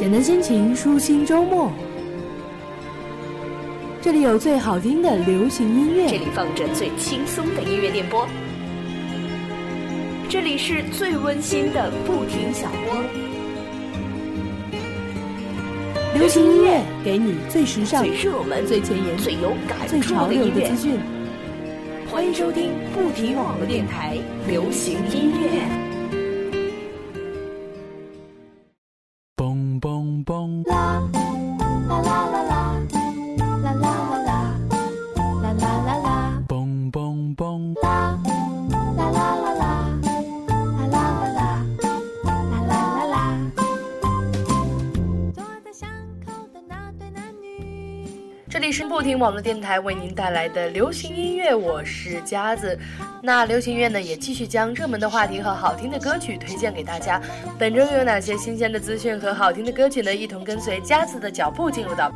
[0.00, 1.70] 简单心情，舒心周末。
[4.00, 8.26] 这里有最好听的流行音乐，这里放着最轻松的音乐电波，
[10.26, 12.96] 这里是最温馨的不停小窝。
[16.14, 20.98] 流行音乐给你最时尚、最热门、最前沿、最有感最潮流的资讯。
[22.10, 24.16] 欢迎收听不停网络电台
[24.50, 25.60] 《流行音乐》。
[48.50, 52.76] 这里是不停网络电台为您带来的流行音乐，我是佳子。
[53.22, 57.22] 那流行音乐呢，也继续将热门的话题和好听的歌曲推荐给大家。
[57.56, 60.12] 本周又有哪些新鲜的资讯和好听的歌曲呢？
[60.12, 62.12] 一同跟随佳子的脚步进入到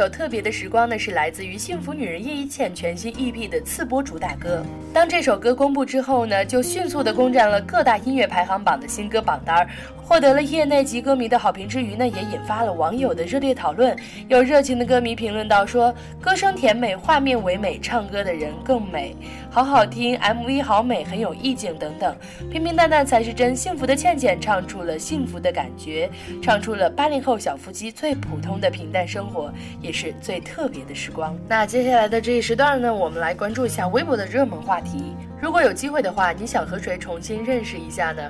[0.00, 4.64] 首特别的时光呢，是来自于幸福女人叶一茜全新 EP 的次播主打歌。
[4.94, 9.68] 当这首歌公布之后呢，就迅速的攻占了各大音乐排行榜的新歌榜单。
[9.98, 13.96] 获得了业内及歌迷的好评之余呢，也引发了网友的热烈讨论。
[14.26, 19.14] 有热情的歌迷评论道说：“歌声甜美，画面唯美，唱歌的人更美，
[19.50, 22.16] 好好听，MV 好美，很有意境等等。
[22.50, 26.10] 平平淡淡才是真，幸福的倩倩唱出了幸福的感觉，
[26.42, 31.36] 唱出了八零后小夫妻最普通的平淡生活，也是最特别的时光。
[31.48, 35.14] 那接下来的这一时段呢，我们来关注一下微博的热门话题。
[35.40, 38.22] 如果有机会的话，你想和谁重新认识一下呢？”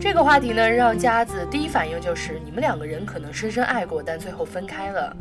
[0.00, 5.14] 这个话题呢，让佳子第一反应就是你们两个人可能深深爱过，但最后分开了。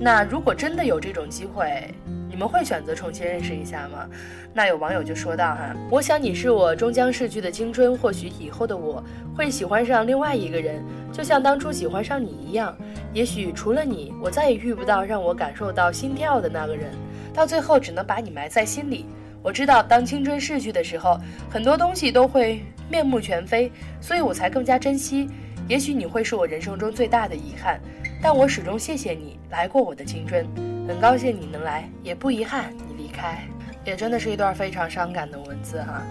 [0.00, 1.92] 那如果真的有这种机会，
[2.34, 4.08] 你们会选择重新认识一下吗？
[4.52, 9.00] 那有网友就说道：“哈，我想你是我终将逝去的青春，或许以后的我
[9.36, 10.82] 会喜欢上另外一个人，
[11.12, 12.76] 就像当初喜欢上你一样。
[13.12, 16.90] 也许除了你，我再也遇不到让我感受到心跳的那个人，
[17.32, 19.06] 到最后只能把你埋在心里。
[19.40, 21.16] 我知道，当青春逝去的时候，
[21.48, 22.60] 很多东西都会。”
[22.90, 25.26] 面目全非，所以我才更加珍惜。
[25.66, 27.80] 也许你会是我人生中最大的遗憾，
[28.24, 30.46] 但我始终谢谢你来过我的青春，
[30.88, 33.46] 很高兴你能来，也不遗憾你离开。
[33.84, 36.02] 也真的是一段非常伤感的文字哈。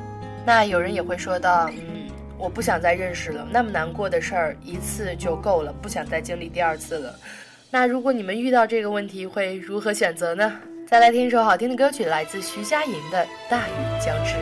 [0.45, 2.07] 那有人也会说到，嗯，
[2.37, 7.15] 我不想再认识了，那么难过的事儿一次就够了，不想再经历第二次了。
[7.71, 10.53] 那如果你们遇到这个问题，会如何选择呢？
[10.87, 14.35] 再来听一首好听的歌曲，来自徐佳莹的《大雨将至》。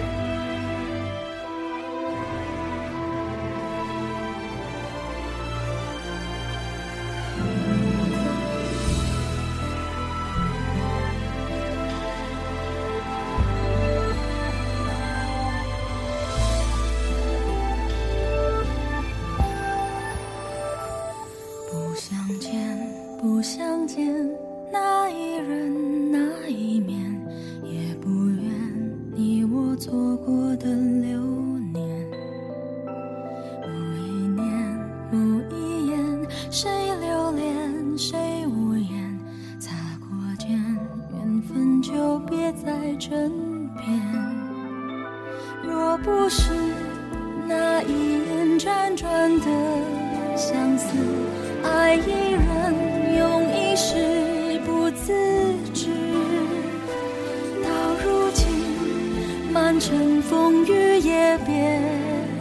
[60.29, 61.79] 风雨也别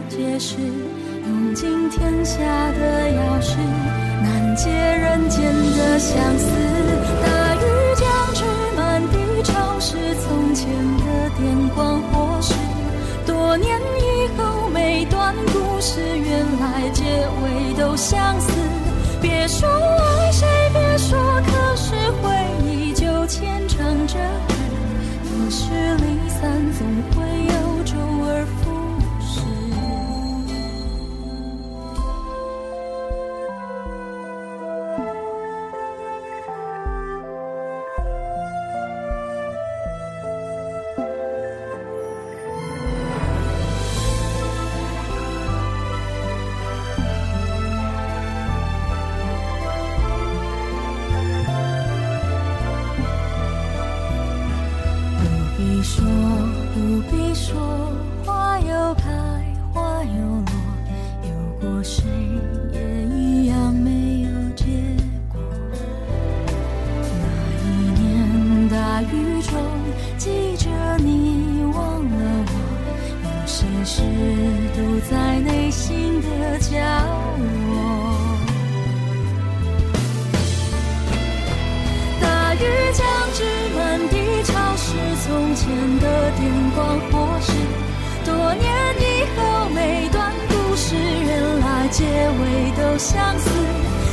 [0.07, 0.55] 解释，
[1.27, 2.37] 用尽天下
[2.71, 3.57] 的钥匙，
[4.21, 5.41] 难解人间
[5.77, 6.51] 的相思。
[7.21, 7.59] 大雨
[7.95, 8.43] 将至，
[8.77, 10.67] 满地潮湿，从前
[10.97, 12.53] 的电光火石，
[13.25, 18.51] 多年以后每段故事，原来结尾都相似。
[19.21, 22.29] 别说爱谁，别说可是，回
[22.65, 24.15] 忆就牵肠着
[24.47, 24.55] 纸，
[25.25, 27.50] 得失离散总会。
[57.51, 57.90] 说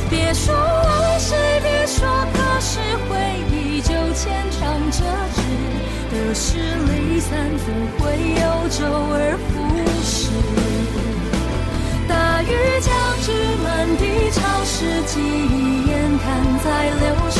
[0.09, 3.15] 别说爱谁，别说可是，回
[3.51, 4.59] 忆就牵肠
[4.91, 5.03] 折
[5.35, 5.41] 纸，
[6.11, 8.79] 得失离散总会有周
[9.13, 9.49] 而复
[10.03, 10.29] 始。
[12.07, 12.51] 大雨
[12.81, 12.89] 将
[13.21, 13.31] 至，
[13.63, 14.01] 满地
[14.31, 16.27] 潮湿，记忆眼看
[16.63, 17.39] 在流逝。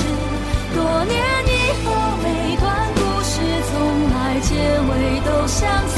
[0.75, 1.89] 多年以后，
[2.21, 3.73] 每段故事从
[4.13, 4.53] 来结
[4.85, 4.91] 尾
[5.25, 5.97] 都相似。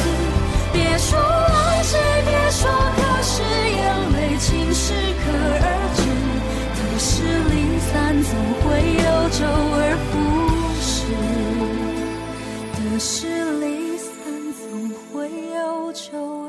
[0.71, 2.69] 别说爱谁，别说
[9.31, 10.11] 周而复
[10.81, 10.91] 始
[12.75, 14.11] 的是，离散
[14.53, 14.61] 总
[15.13, 15.59] 会有
[15.93, 16.40] 周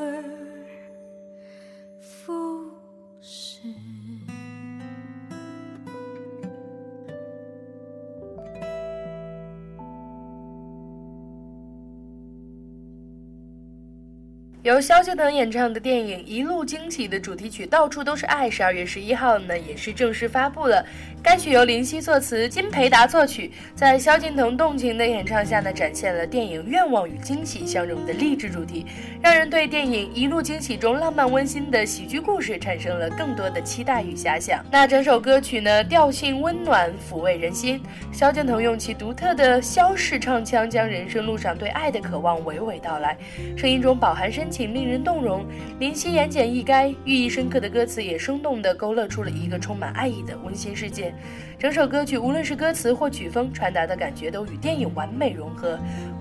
[14.62, 20.86] 由萧敬腾演唱的电影《一路惊喜》的主题曲《到处都是爱》，十二月十一号呢也是正式发布了。
[21.20, 28.86] 该曲由林夕作词，金培达作曲，在萧敬腾动情的演唱下呢，展现了电影愿望与惊喜相融的励志主题，
[29.20, 34.64] 让人对电影《一路惊喜》中浪漫温馨的喜剧故事产生了更多的期待与遐想。
[34.70, 37.82] 那整首歌曲呢，调性温暖，抚慰人心。
[38.12, 43.18] 萧敬腾用其独特的萧式唱腔，将人生路上对爱的渴望娓娓道来，
[43.56, 44.51] 声音中饱含深。
[44.52, 45.46] 情令人动容，
[45.80, 51.14] 林夕言简意赅，寓意深刻的歌词也生动地勾勒出了一个充满爱意的温馨世界。
[51.58, 55.78] 整首歌曲无论是歌词或曲风，传达的感觉都与电影完美融合，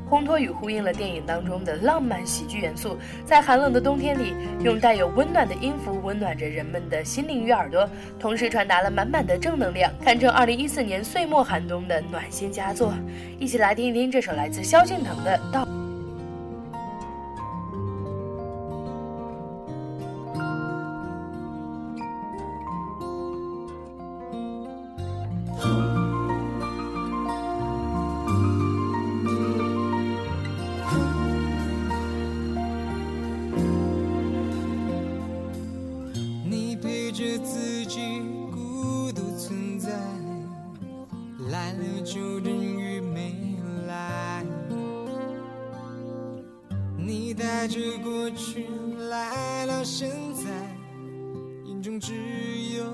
[0.09, 2.97] 烘托与呼应了电影当中的浪漫喜剧元素。
[3.25, 4.33] 在寒冷的冬天里，
[4.63, 12.93] 用带有温暖的音符温暖着人们的心灵与耳朵，同时传达了满满的正能量，堪称二零一四年岁末寒冬的暖心佳作。
[13.39, 15.65] 一起来听一听这首来自萧敬腾的《到》。
[47.51, 48.65] 带着过去
[49.09, 50.49] 来到现在，
[51.65, 52.13] 眼中只
[52.77, 52.85] 有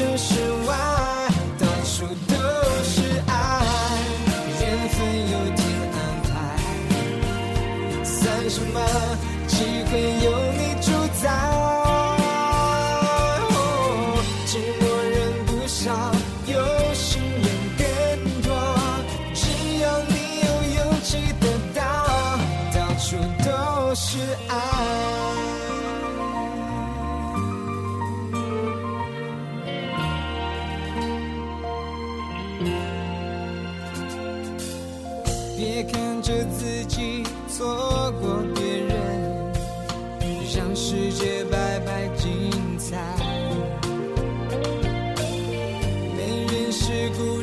[0.00, 0.32] 这世
[0.66, 0.74] 外，
[1.58, 2.34] 到处都
[2.82, 3.62] 是爱，
[4.58, 4.98] 缘分
[5.30, 5.60] 有天
[5.92, 6.32] 安排，
[8.02, 8.80] 算什么
[9.46, 9.56] 机
[9.92, 10.26] 会有
[10.56, 10.90] 你主
[11.22, 11.59] 宰。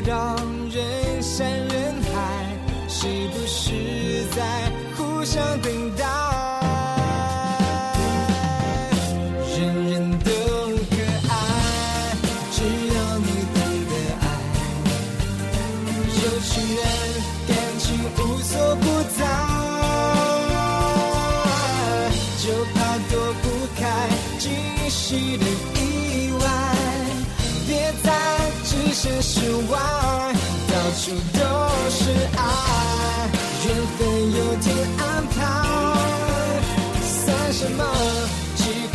[0.08, 0.34] 让，
[0.70, 2.56] 人山人海，
[2.88, 5.70] 是不是在互相等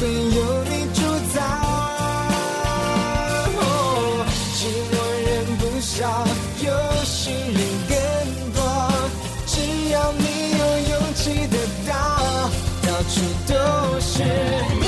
[0.03, 1.01] 没有你主
[1.33, 1.39] 宰
[2.11, 3.61] 哦哦
[4.53, 4.59] 寂
[4.91, 4.93] 寞
[5.25, 5.95] 人不少
[6.59, 6.67] 有
[7.05, 7.57] 心人
[7.87, 7.95] 更
[8.51, 8.59] 多
[9.45, 9.53] 只
[9.91, 10.21] 要你
[10.59, 11.55] 有勇气得
[11.87, 11.91] 到
[12.81, 13.13] 到处
[13.47, 13.53] 都
[14.01, 14.82] 是。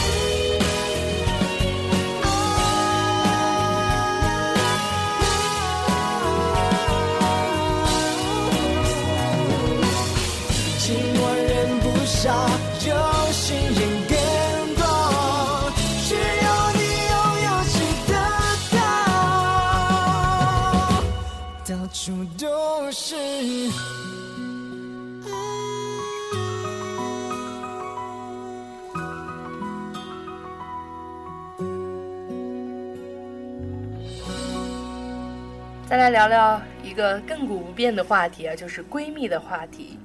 [35.88, 40.00] 再来聊聊一个亘古不变的话题啊，就是闺蜜的话题。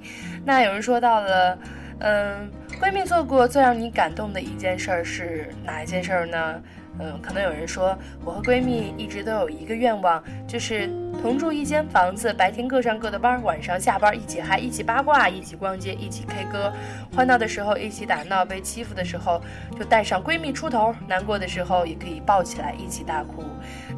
[0.45, 1.57] 那有人说到了，
[1.99, 6.61] 嗯，闺蜜做过最让你感动的一件事儿是哪一件事儿呢？
[6.99, 10.87] 嗯，可能有人说，我和闺蜜一直都有一个愿望，就是
[11.19, 16.71] 同住一间房子，白天各上各的班，晚上下班一起嗨，一起八卦，一起逛街，一起 K 歌，
[17.15, 19.41] 欢闹的时候一起打闹，被欺负的时候
[19.79, 23.45] 就带上闺蜜出头，难过的时候也可以抱起来一起大哭。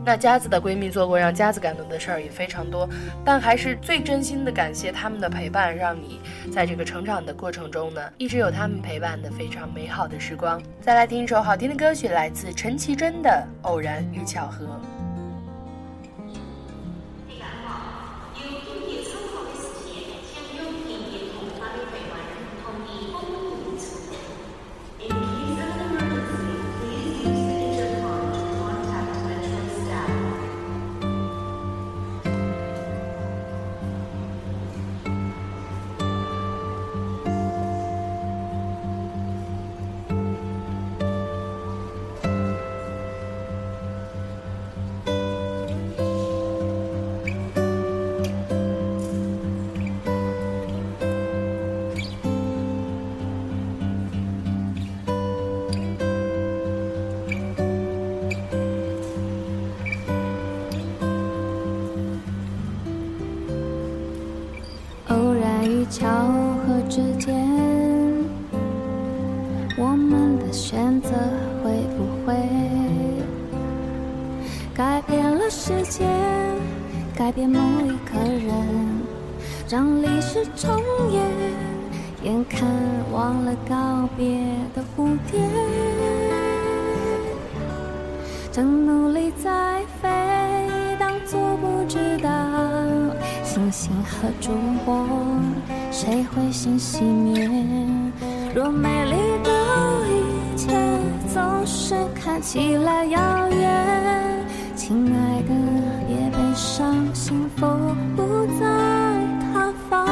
[0.06, 2.88] 那佳子的闺蜜做过让佳子感动的事儿也非常多，
[3.24, 6.20] 但还是最真心的感谢他们的陪伴，让你
[6.52, 10.62] 在这个成长的过程中呢，一直有他们陪伴的非常美好的时光。
[10.82, 13.30] 再来听一首好听的歌曲，来自陈绮贞的
[13.68, 14.66] 《偶然与巧合》。
[65.90, 67.34] 巧合之间，
[69.78, 71.10] 我们的选择
[71.64, 72.36] 会不会
[74.74, 76.06] 改变了世界，
[77.16, 78.52] 改变某一个人，
[79.70, 81.22] 让历史重演？
[82.24, 82.68] 眼看
[83.12, 84.40] 忘了告别
[84.74, 85.40] 的蝴蝶，
[88.52, 90.10] 正努力在飞，
[90.98, 92.03] 当作不知。
[93.74, 94.52] 星星和烛
[94.86, 95.04] 火，
[95.90, 97.50] 谁会先熄灭？
[98.54, 99.50] 若美丽的
[100.08, 100.70] 一切
[101.34, 105.50] 总是看起来遥远，亲爱的，
[106.08, 107.66] 别悲伤，幸福
[108.16, 108.66] 不在
[109.42, 110.08] 他方。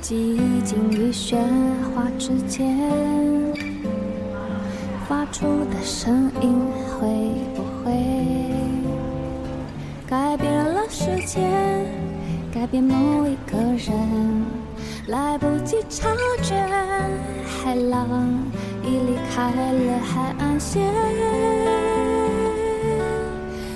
[0.00, 1.36] 寂静与喧
[1.92, 3.75] 哗之间。
[5.32, 6.58] 出的声音
[6.98, 7.06] 会
[7.54, 7.92] 不会
[10.08, 11.40] 改变了世界，
[12.52, 14.44] 改变某一个人？
[15.08, 16.08] 来不及察
[16.42, 16.54] 觉，
[17.44, 18.08] 海浪
[18.82, 20.82] 已离开了海岸线。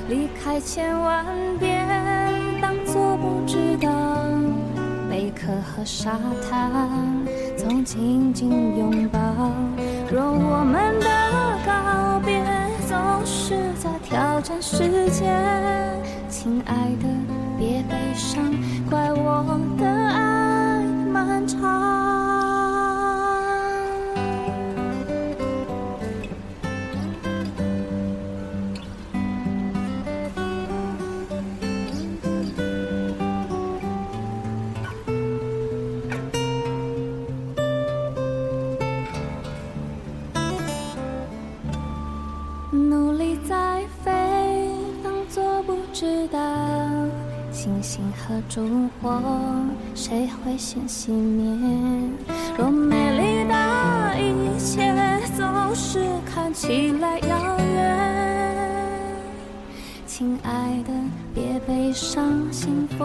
[0.09, 1.25] 离开千万
[1.59, 1.87] 遍，
[2.61, 3.91] 当作不知道。
[5.11, 6.71] 贝壳和沙滩
[7.57, 9.19] 总紧紧拥抱。
[10.12, 11.07] 若我们的
[11.64, 12.42] 告别
[12.88, 15.33] 总是在挑战时间，
[16.29, 17.07] 亲爱的，
[17.57, 18.42] 别悲伤，
[18.90, 19.40] 怪我
[19.77, 19.87] 的
[48.51, 49.23] 烛火，
[49.95, 51.47] 谁会先熄灭？
[52.59, 53.55] 若美丽的
[54.19, 54.93] 一切
[55.37, 59.15] 总是看起来遥远，
[60.05, 60.93] 亲爱的，
[61.33, 63.05] 别悲伤，幸福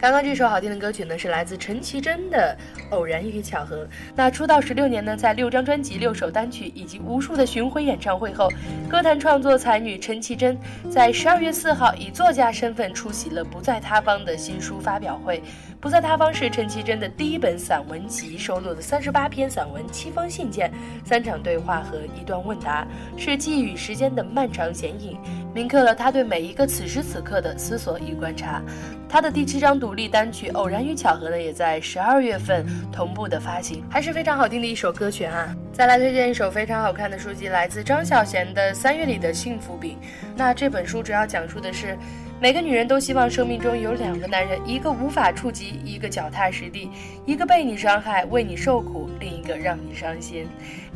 [0.00, 2.56] 刚刚这首好听的歌曲呢，是来自陈绮贞的
[2.88, 3.84] 《偶然与巧合》。
[4.16, 8.48] 那出道十六年呢，在六张专辑、六首单曲以及无数的巡回演唱会后，
[8.88, 10.56] 歌坛创作才女陈绮贞
[10.90, 15.36] 在十二月四号以作家身份出席了《不在他方》的新书发表会。
[15.82, 20.72] 《不在他方》是陈绮贞的第一本散文集，收录的三十八篇散文、七封信件、
[21.04, 22.86] 三场对话和一段问答，
[23.18, 25.18] 是寄语时间的漫长剪影，
[25.54, 28.62] 铭刻了她对每一个此时此刻的思索与观察。
[29.08, 35.52] 她的第七张独独立单曲《偶然与巧合》呢，也在十二月份同步的发行，还是非常好听的一首歌曲啊！
[35.72, 39.98] 再来推荐一首非常好看的书籍，来自张小娴的《三月里的幸福饼》。
[40.36, 41.98] 那这本书主要讲述的是，
[42.40, 46.88] 每个女人都希望生命中有两个男人，一个无法触及，一个脚踏实地；
[47.26, 50.46] 一个被你伤害，为你受苦，另一个让你伤心。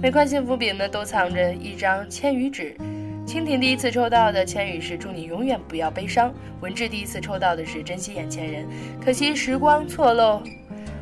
[0.01, 2.77] 每块幸福饼呢，都藏着一张千语纸。
[3.35, 8.65] 蜻蜓第一次抽到的千语是“祝你永远不要悲伤”，文志第一次抽到的是“珍惜眼前人”，
[9.05, 10.41] 可惜时光错漏。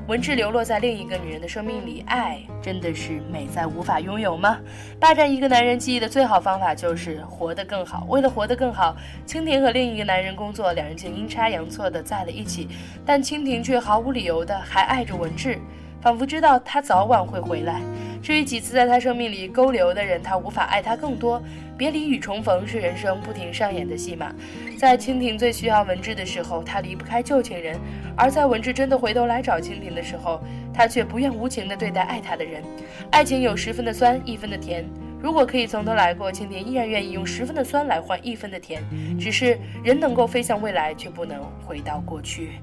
[0.08, 4.58] 文志流落在另一个女人的生命里，爱真的是美在无法拥有吗？
[4.98, 8.06] 霸占一个男人记忆的最好方法就是活得更好。
[8.08, 12.66] 为了活得更好，蜻蜓和另一个男人工作，两人竟阴差阳错的在了一起。
[13.04, 15.58] 但蜻蜓却毫无理由的还爱着文志，
[16.02, 17.80] 仿佛知道他早晚会回来。
[18.20, 21.42] 至于几次在他生命里勾留的人，他无法爱他更多。
[21.76, 24.32] 别离与重逢是人生不停上演的戏码。
[24.76, 27.76] 在蜻蜓最需要文治的时候，他离不开旧情人；
[28.16, 30.40] 而在文治真的回头来找蜻蜓的时候，
[30.72, 32.62] 他却不愿无情地对待爱他的人。
[33.10, 34.84] 爱情有十分的酸，一分的甜。
[35.22, 38.82] 如果可以从头来过，蜻蜓依然愿意用十分的酸来换一分的甜。
[39.20, 42.60] 只是人能够飞向未来，却不能回到过去。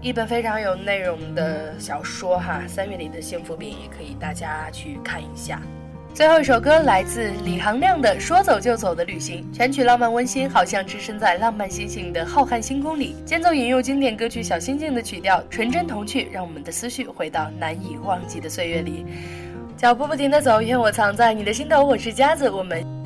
[0.00, 5.62] 一本非常有内容的小说哈，《三月里的幸福饼》也可以大家去看一下。
[6.12, 13.14] 最后一首歌来自李行亮的《说走就走的旅行》，全曲浪漫温馨，好像置身在浪漫星星的浩瀚星空里。
[13.24, 19.06] 间奏引用经典歌曲《小星星》的曲调，纯真童趣，让我们的思绪回到难以忘记的岁月里。
[19.80, 21.82] 脚步不停的走，愿我藏在你的心头。
[21.82, 22.99] 我是夹子，我们。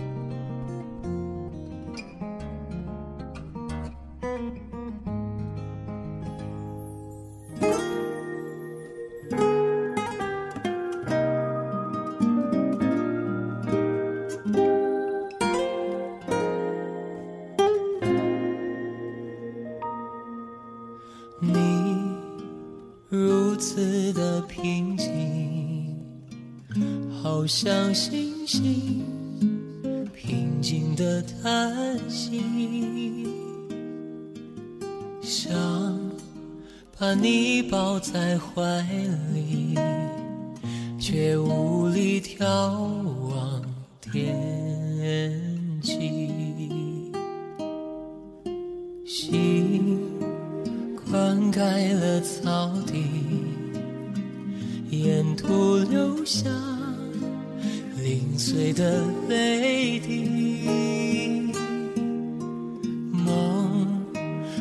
[27.94, 29.04] 星星
[30.12, 32.42] 平静的叹息，
[35.22, 35.54] 想
[36.98, 38.82] 把你抱在怀
[39.32, 39.78] 里，
[40.98, 42.42] 却无力眺
[43.28, 43.62] 望
[44.00, 47.12] 天际。
[49.06, 50.00] 心
[51.08, 53.04] 灌溉了草地，
[54.90, 56.50] 沿途留下
[58.04, 61.48] 零碎的泪滴。
[63.10, 64.04] 梦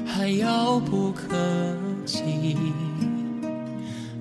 [0.05, 1.35] 还遥不可
[2.05, 2.23] 及，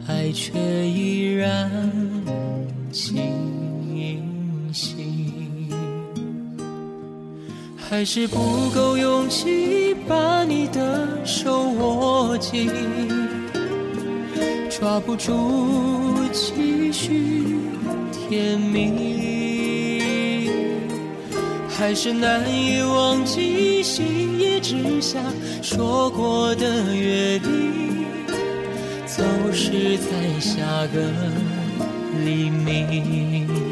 [0.09, 0.59] 爱却
[0.89, 1.71] 依然
[2.91, 3.23] 清
[4.73, 5.07] 晰。
[7.77, 12.69] 还是不够勇气把你的手握紧，
[14.69, 15.31] 抓不住
[16.33, 17.45] 继续
[18.11, 19.02] 甜蜜，
[21.83, 25.19] 还是难以忘记星夜之下
[25.61, 28.07] 说过的约定，
[29.05, 30.63] 总是在下
[30.95, 31.11] 个
[32.25, 33.72] 黎明。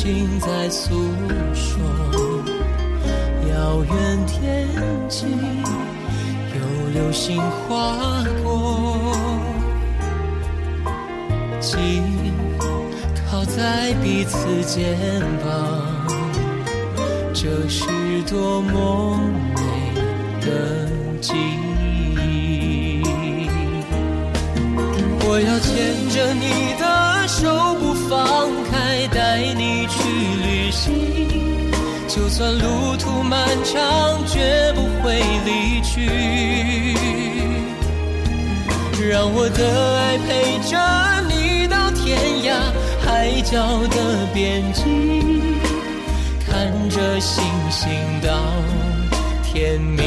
[0.00, 0.94] 心在诉
[1.52, 1.82] 说，
[3.50, 4.68] 遥远天
[5.08, 5.26] 际
[6.54, 6.58] 有
[6.94, 9.04] 流星划过，
[11.58, 12.04] 紧
[13.28, 14.96] 靠在彼此肩
[15.42, 15.50] 膀，
[17.34, 17.84] 这是
[18.30, 19.18] 多么
[19.56, 19.60] 美
[20.40, 20.88] 的
[21.20, 23.02] 记忆。
[25.26, 26.46] 我要牵着你
[26.78, 28.67] 的手不放开，
[30.78, 30.94] 心。
[32.06, 35.94] 就算路途漫长，绝不会离去。
[39.10, 40.72] 让我的爱陪着
[41.28, 42.48] 你到天涯
[43.04, 43.06] 海
[43.42, 43.56] 角
[43.88, 44.82] 的边际，
[46.46, 47.88] 看着星星
[48.22, 48.28] 到
[49.42, 49.98] 天明。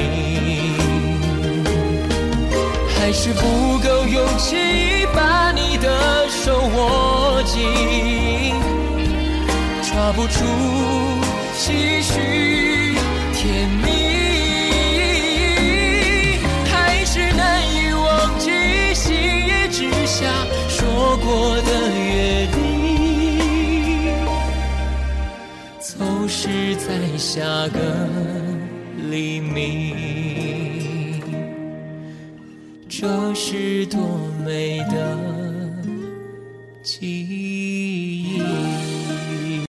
[2.98, 3.42] 还是不
[3.80, 4.56] 够勇气
[5.14, 5.90] 把你的
[6.30, 8.54] 手握紧，
[10.02, 10.44] 画不出
[11.54, 12.10] 唏嘘
[13.36, 13.86] 甜蜜
[16.66, 18.50] 还是难以忘记
[18.96, 20.26] 星夜之下
[20.68, 22.58] 说过的约定。
[25.80, 27.80] 总是在下个
[29.12, 31.22] 黎明
[32.90, 34.00] 这是多
[34.44, 35.16] 美的